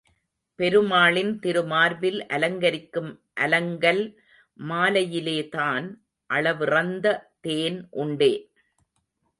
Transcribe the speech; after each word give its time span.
பெருமாளின் 0.55 1.39
திருமார்பில் 1.39 2.19
அலங்கரிக்கும் 2.27 3.11
அலங்கல் 3.41 4.03
மாலையிலேதான் 4.59 5.87
அளவிறந்த 6.29 7.05
தேன் 7.41 7.87
உண்டே. 7.91 8.33